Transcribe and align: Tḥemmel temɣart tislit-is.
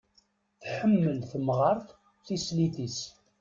Tḥemmel 0.61 1.17
temɣart 1.31 1.87
tislit-is. 2.25 2.99